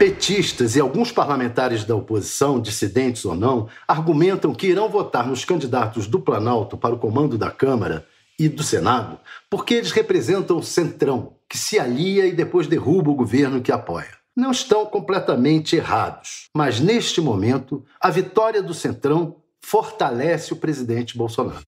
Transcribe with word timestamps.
Petistas 0.00 0.76
e 0.76 0.80
alguns 0.80 1.12
parlamentares 1.12 1.84
da 1.84 1.94
oposição, 1.94 2.58
dissidentes 2.58 3.22
ou 3.26 3.34
não, 3.34 3.68
argumentam 3.86 4.54
que 4.54 4.66
irão 4.66 4.88
votar 4.88 5.28
nos 5.28 5.44
candidatos 5.44 6.06
do 6.06 6.18
Planalto 6.18 6.74
para 6.78 6.94
o 6.94 6.98
comando 6.98 7.36
da 7.36 7.50
Câmara 7.50 8.06
e 8.38 8.48
do 8.48 8.62
Senado 8.62 9.20
porque 9.50 9.74
eles 9.74 9.92
representam 9.92 10.56
o 10.56 10.62
centrão, 10.62 11.34
que 11.46 11.58
se 11.58 11.78
alia 11.78 12.24
e 12.24 12.32
depois 12.32 12.66
derruba 12.66 13.10
o 13.10 13.14
governo 13.14 13.60
que 13.60 13.70
apoia. 13.70 14.16
Não 14.34 14.52
estão 14.52 14.86
completamente 14.86 15.76
errados, 15.76 16.48
mas 16.56 16.80
neste 16.80 17.20
momento, 17.20 17.84
a 18.00 18.08
vitória 18.08 18.62
do 18.62 18.72
centrão 18.72 19.36
fortalece 19.60 20.54
o 20.54 20.56
presidente 20.56 21.18
Bolsonaro. 21.18 21.60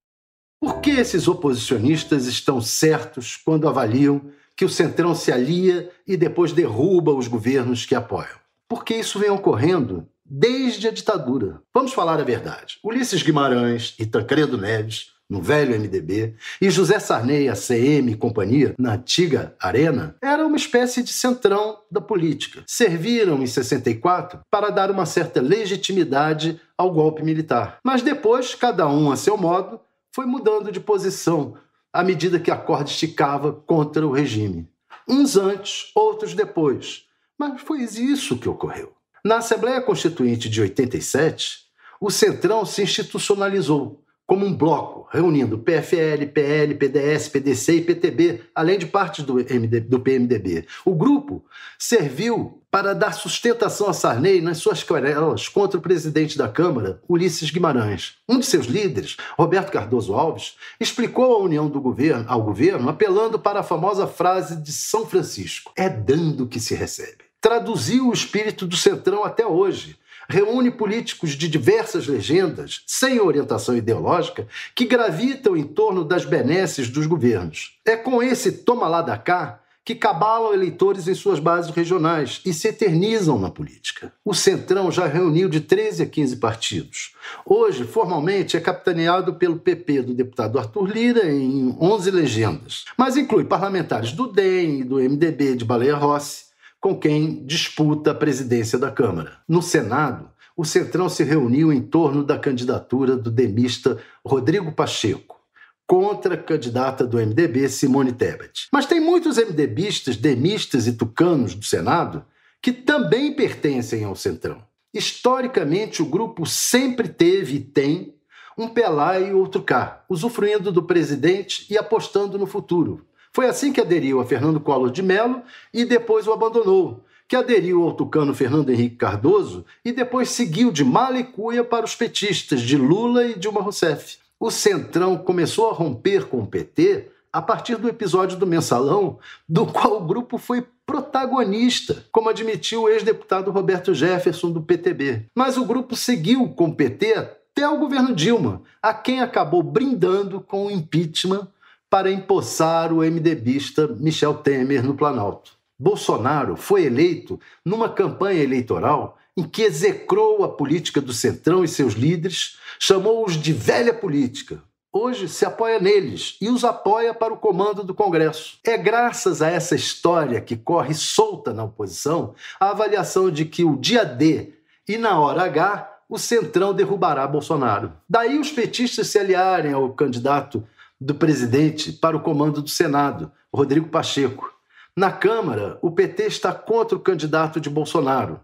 Por 0.59 0.81
que 0.81 0.93
esses 0.93 1.29
oposicionistas 1.29 2.25
estão 2.25 2.63
certos 2.63 3.37
quando 3.37 3.69
avaliam 3.69 4.23
que 4.57 4.65
o 4.65 4.69
Centrão 4.69 5.15
se 5.15 5.33
alia 5.33 5.91
e 6.07 6.17
depois 6.17 6.53
derruba 6.53 7.13
os 7.13 7.29
governos 7.29 7.87
que 7.87 7.95
apoiam. 7.95 8.41
Porque 8.69 8.95
isso 8.95 9.19
vem 9.19 9.31
ocorrendo 9.31 10.09
desde 10.25 10.89
a 10.89 10.91
ditadura. 10.91 11.61
Vamos 11.75 11.93
falar 11.93 12.19
a 12.21 12.25
verdade. 12.25 12.79
Ulisses 12.83 13.23
Guimarães 13.23 13.95
e 13.99 14.07
Tancredo 14.07 14.57
Neves, 14.57 15.13
no 15.29 15.41
velho 15.41 15.79
MDB, 15.79 16.35
e 16.61 16.71
José 16.71 16.99
Sarney, 16.99 17.49
a 17.49 17.55
CM 17.55 18.13
e 18.13 18.17
companhia, 18.17 18.75
na 18.79 18.95
antiga 18.95 19.55
Arena, 19.59 20.15
era 20.23 20.47
uma 20.47 20.57
espécie 20.57 21.03
de 21.03 21.11
centrão 21.13 21.79
da 21.91 22.01
política. 22.01 22.63
Serviram 22.67 23.43
em 23.43 23.47
64 23.47 24.41
para 24.51 24.69
dar 24.69 24.91
uma 24.91 25.07
certa 25.07 25.41
legitimidade 25.41 26.61
ao 26.77 26.93
golpe 26.93 27.23
militar. 27.23 27.79
Mas 27.83 28.03
depois, 28.03 28.55
cada 28.55 28.87
um 28.89 29.11
a 29.11 29.17
seu 29.17 29.39
modo, 29.39 29.81
foi 30.15 30.27
mudando 30.27 30.71
de 30.71 30.81
posição, 30.81 31.57
à 31.93 32.03
medida 32.03 32.41
que 32.41 32.51
a 32.51 32.57
corda 32.57 32.89
esticava 32.89 33.53
contra 33.53 34.07
o 34.07 34.13
regime. 34.13 34.69
Uns 35.07 35.37
antes, 35.37 35.91
outros 35.95 36.35
depois. 36.35 37.05
Mas 37.39 37.61
foi 37.61 37.81
isso 37.83 38.39
que 38.39 38.49
ocorreu. 38.49 38.93
Na 39.25 39.37
Assembleia 39.37 39.81
Constituinte 39.81 40.49
de 40.49 40.61
87, 40.61 41.67
o 42.01 42.11
Centrão 42.11 42.65
se 42.65 42.83
institucionalizou 42.83 44.03
como 44.27 44.47
um 44.47 44.57
bloco, 44.57 45.09
reunindo 45.11 45.59
PFL, 45.59 46.27
PL, 46.33 46.75
PDS, 46.75 47.29
PDC 47.29 47.77
e 47.77 47.81
PTB, 47.83 48.41
além 48.55 48.79
de 48.79 48.87
partes 48.87 49.25
do, 49.25 49.35
do 49.83 50.01
PMDB. 50.01 50.67
O 50.85 50.95
grupo 50.95 51.45
serviu 51.79 52.63
para 52.71 52.95
dar 52.95 53.13
sustentação 53.13 53.91
a 53.91 53.93
Sarney 53.93 54.41
nas 54.41 54.57
suas 54.57 54.83
querelas 54.83 55.47
contra 55.49 55.79
o 55.79 55.83
presidente 55.83 56.39
da 56.39 56.49
Câmara, 56.49 57.03
Ulisses 57.07 57.51
Guimarães. 57.51 58.15
Um 58.27 58.39
de 58.39 58.47
seus 58.47 58.65
líderes, 58.65 59.19
Roberto 59.37 59.71
Cardoso 59.71 60.15
Alves, 60.15 60.57
explicou 60.81 61.35
a 61.35 61.43
união 61.43 61.69
do 61.69 61.81
governo 61.81 62.25
ao 62.29 62.43
governo 62.43 62.89
apelando 62.89 63.39
para 63.39 63.61
a 63.61 63.65
famosa 63.65 64.07
frase 64.07 64.57
de 64.57 64.73
São 64.73 65.05
Francisco: 65.05 65.71
é 65.77 65.91
dando 65.91 66.47
que 66.47 66.59
se 66.59 66.75
recebe. 66.75 67.25
Traduziu 67.39 68.09
o 68.09 68.13
espírito 68.13 68.67
do 68.67 68.77
Centrão 68.77 69.25
até 69.25 69.45
hoje 69.45 69.99
reúne 70.33 70.71
políticos 70.71 71.33
de 71.33 71.47
diversas 71.47 72.07
legendas, 72.07 72.83
sem 72.87 73.21
orientação 73.21 73.77
ideológica, 73.77 74.49
que 74.75 74.87
gravitam 74.87 75.55
em 75.55 75.63
torno 75.63 76.03
das 76.03 76.25
benesses 76.25 76.89
dos 76.89 77.07
governos. 77.07 77.79
É 77.85 77.97
com 77.97 78.23
esse 78.23 78.51
toma 78.51 78.89
lá 78.89 79.03
da 79.03 79.19
cá 79.19 79.61
que 79.85 79.95
cabalam 79.95 80.55
eleitores 80.55 81.07
em 81.07 81.15
suas 81.15 81.39
bases 81.39 81.71
regionais 81.71 82.41
e 82.47 82.55
se 82.55 82.69
eternizam 82.69 83.39
na 83.39 83.51
política. 83.51 84.11
O 84.25 84.33
Centrão 84.33 84.91
já 84.91 85.07
reuniu 85.07 85.51
de 85.51 85.61
13 85.61 86.05
a 86.05 86.07
15 86.07 86.37
partidos. 86.37 87.15
Hoje, 87.45 87.85
formalmente, 87.85 88.57
é 88.57 88.61
capitaneado 88.61 89.35
pelo 89.35 89.59
PP 89.59 90.03
do 90.03 90.15
deputado 90.15 90.59
Arthur 90.59 90.87
Lira 90.87 91.31
em 91.31 91.77
11 91.79 92.11
legendas, 92.11 92.85
mas 92.97 93.19
inclui 93.19 93.45
parlamentares 93.45 94.13
do 94.13 94.29
DEM 94.29 94.81
e 94.81 94.85
do 94.85 94.97
MDB 94.97 95.57
de 95.57 95.65
Baleia 95.65 95.97
Rossi, 95.97 96.52
com 96.83 96.99
quem 96.99 97.47
disputa 97.47 98.11
a 98.11 98.15
presidência 98.15 98.77
da 98.77 98.91
Câmara. 98.91 99.39
No 99.49 99.63
Senado, 99.63 100.29
o 100.57 100.65
Centrão 100.65 101.09
se 101.09 101.23
reuniu 101.23 101.73
em 101.73 101.81
torno 101.81 102.25
da 102.25 102.37
candidatura 102.37 103.17
do 103.17 103.31
demista 103.31 103.99
Rodrigo 104.27 104.73
Pacheco, 104.73 105.41
contra 105.87 106.35
a 106.35 106.37
candidata 106.37 107.07
do 107.07 107.19
MDB, 107.19 107.69
Simone 107.69 108.13
Tebet. 108.13 108.67
Mas 108.73 108.85
tem 108.85 109.01
muitos 109.01 109.37
MDBistas, 109.37 110.17
demistas 110.17 110.89
e 110.89 110.95
tucanos 110.95 111.55
do 111.55 111.65
Senado 111.65 112.25
que 112.61 112.73
também 112.73 113.33
pertencem 113.33 114.03
ao 114.03 114.17
Centrão. 114.17 114.61
Historicamente, 114.93 116.03
o 116.03 116.07
grupo 116.07 116.45
sempre 116.45 117.09
teve 117.09 117.57
e 117.57 117.61
tem 117.61 118.17
um 118.59 118.69
pé 118.69 118.89
lá 118.89 119.21
e 119.21 119.33
outro 119.33 119.63
cá, 119.63 120.05
usufruindo 120.09 120.73
do 120.73 120.83
presidente 120.83 121.65
e 121.71 121.79
apostando 121.79 122.37
no 122.37 122.47
futuro, 122.47 123.07
foi 123.33 123.47
assim 123.47 123.73
que 123.73 123.81
aderiu 123.81 124.21
a 124.21 124.27
Fernando 124.27 124.61
Collor 124.61 124.91
de 124.91 125.03
Mello 125.03 125.43
e 125.73 125.85
depois 125.85 126.27
o 126.27 126.33
abandonou, 126.33 127.03
que 127.27 127.35
aderiu 127.35 127.83
ao 127.83 127.95
tucano 127.95 128.35
Fernando 128.35 128.71
Henrique 128.71 128.97
Cardoso 128.97 129.65
e 129.83 129.91
depois 129.91 130.29
seguiu 130.29 130.71
de 130.71 130.85
mala 130.85 131.19
e 131.19 131.25
cuia 131.25 131.65
para 131.65 131.85
os 131.85 131.97
petistas 131.97 132.61
de 132.61 132.77
Lula 132.77 133.25
e 133.25 133.39
Dilma 133.39 133.63
Rousseff. 133.63 134.19
O 134.39 134.51
Centrão 134.51 135.17
começou 135.17 135.71
a 135.71 135.73
romper 135.73 136.27
com 136.27 136.41
o 136.41 136.47
PT 136.47 137.09
a 137.33 137.41
partir 137.41 137.77
do 137.77 137.89
episódio 137.89 138.37
do 138.37 138.47
Mensalão, 138.47 139.19
do 139.49 139.65
qual 139.65 139.97
o 139.97 140.05
grupo 140.05 140.37
foi 140.37 140.67
protagonista, 140.85 142.05
como 142.13 142.29
admitiu 142.29 142.83
o 142.83 142.89
ex-deputado 142.91 143.51
Roberto 143.51 143.95
Jefferson 143.95 144.51
do 144.51 144.61
PTB. 144.61 145.25
Mas 145.35 145.57
o 145.57 145.65
grupo 145.65 145.97
seguiu 145.97 146.51
com 146.51 146.67
o 146.67 146.75
PT 146.75 147.15
até 147.15 147.67
o 147.67 147.79
governo 147.79 148.15
Dilma, 148.15 148.61
a 148.83 148.93
quem 148.93 149.21
acabou 149.21 149.63
brindando 149.63 150.43
com 150.43 150.67
o 150.67 150.71
impeachment 150.71 151.49
para 151.93 152.11
empossar 152.11 152.91
o 152.91 153.03
MDBista 153.03 153.87
Michel 153.87 154.33
Temer 154.33 154.83
no 154.83 154.95
Planalto. 154.95 155.53
Bolsonaro 155.79 156.57
foi 156.57 156.87
eleito 156.87 157.39
numa 157.63 157.87
campanha 157.87 158.43
eleitoral 158.43 159.19
em 159.37 159.43
que 159.43 159.61
execrou 159.61 160.43
a 160.43 160.49
política 160.49 161.03
do 161.03 161.13
Centrão 161.13 161.63
e 161.63 161.69
seus 161.69 161.93
líderes, 161.93 162.57
chamou-os 162.79 163.35
de 163.35 163.53
velha 163.53 163.93
política. 163.93 164.63
Hoje 164.91 165.29
se 165.29 165.45
apoia 165.45 165.79
neles 165.79 166.39
e 166.41 166.49
os 166.49 166.65
apoia 166.65 167.13
para 167.13 167.35
o 167.35 167.37
comando 167.37 167.85
do 167.85 167.93
Congresso. 167.93 168.59
É 168.65 168.79
graças 168.79 169.43
a 169.43 169.51
essa 169.51 169.75
história 169.75 170.41
que 170.41 170.57
corre 170.57 170.95
solta 170.95 171.53
na 171.53 171.65
oposição 171.65 172.35
a 172.59 172.71
avaliação 172.71 173.31
de 173.31 173.45
que 173.45 173.65
o 173.65 173.77
dia 173.77 174.03
D 174.03 174.55
e 174.89 174.97
na 174.97 175.21
hora 175.21 175.43
H 175.43 175.93
o 176.09 176.19
Centrão 176.19 176.73
derrubará 176.73 177.27
Bolsonaro. 177.27 177.93
Daí 178.09 178.39
os 178.39 178.51
petistas 178.51 179.09
se 179.09 179.19
aliarem 179.19 179.75
ao 179.75 179.93
candidato 179.93 180.67
do 181.03 181.15
presidente 181.15 181.93
para 181.93 182.17
o 182.17 182.21
comando 182.21 182.63
do 182.63 182.69
Senado, 182.69 183.33
Rodrigo 183.53 183.89
Pacheco. 183.89 184.51
Na 184.97 185.11
Câmara, 185.11 185.79
o 185.83 185.91
PT 185.91 186.27
está 186.27 186.53
contra 186.53 186.97
o 186.97 187.01
candidato 187.01 187.61
de 187.61 187.69
Bolsonaro, 187.69 188.41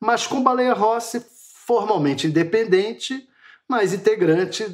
mas 0.00 0.26
com 0.26 0.42
Baleia 0.42 0.74
Rossi 0.74 1.24
formalmente 1.66 2.26
independente, 2.26 3.26
mas 3.68 3.94
integrante, 3.94 4.66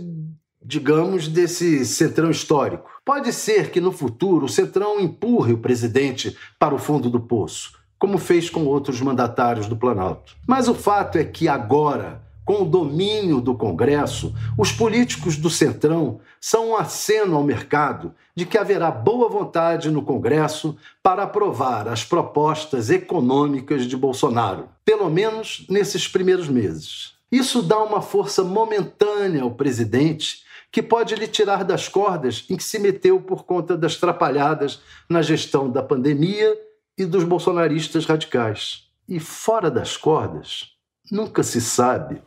digamos, 0.60 1.28
desse 1.28 1.84
centrão 1.84 2.30
histórico. 2.30 2.90
Pode 3.04 3.32
ser 3.32 3.70
que 3.70 3.80
no 3.80 3.92
futuro 3.92 4.46
o 4.46 4.48
centrão 4.48 4.98
empurre 4.98 5.52
o 5.52 5.58
presidente 5.58 6.36
para 6.58 6.74
o 6.74 6.78
fundo 6.78 7.08
do 7.08 7.20
poço, 7.20 7.78
como 7.98 8.18
fez 8.18 8.50
com 8.50 8.64
outros 8.64 9.00
mandatários 9.00 9.66
do 9.66 9.76
Planalto. 9.76 10.34
Mas 10.46 10.66
o 10.66 10.74
fato 10.74 11.18
é 11.18 11.24
que 11.24 11.46
agora 11.46 12.26
com 12.48 12.62
o 12.62 12.64
domínio 12.64 13.42
do 13.42 13.54
Congresso, 13.54 14.34
os 14.56 14.72
políticos 14.72 15.36
do 15.36 15.50
Centrão 15.50 16.18
são 16.40 16.70
um 16.70 16.76
aceno 16.78 17.36
ao 17.36 17.44
mercado 17.44 18.14
de 18.34 18.46
que 18.46 18.56
haverá 18.56 18.90
boa 18.90 19.28
vontade 19.28 19.90
no 19.90 20.00
Congresso 20.00 20.74
para 21.02 21.24
aprovar 21.24 21.86
as 21.86 22.06
propostas 22.06 22.88
econômicas 22.88 23.84
de 23.84 23.94
Bolsonaro, 23.98 24.66
pelo 24.82 25.10
menos 25.10 25.66
nesses 25.68 26.08
primeiros 26.08 26.48
meses. 26.48 27.12
Isso 27.30 27.62
dá 27.62 27.82
uma 27.82 28.00
força 28.00 28.42
momentânea 28.42 29.42
ao 29.42 29.50
presidente 29.50 30.42
que 30.72 30.82
pode 30.82 31.16
lhe 31.16 31.28
tirar 31.28 31.62
das 31.62 31.86
cordas 31.86 32.46
em 32.48 32.56
que 32.56 32.64
se 32.64 32.78
meteu 32.78 33.20
por 33.20 33.44
conta 33.44 33.76
das 33.76 33.96
trapalhadas 33.96 34.80
na 35.06 35.20
gestão 35.20 35.68
da 35.68 35.82
pandemia 35.82 36.58
e 36.96 37.04
dos 37.04 37.24
bolsonaristas 37.24 38.06
radicais. 38.06 38.84
E 39.06 39.20
fora 39.20 39.70
das 39.70 39.98
cordas, 39.98 40.70
nunca 41.12 41.42
se 41.42 41.60
sabe 41.60 42.26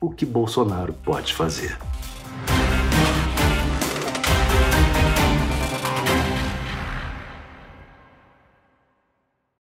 o 0.00 0.10
que 0.10 0.24
Bolsonaro 0.24 0.92
pode 0.92 1.34
fazer. 1.34 1.76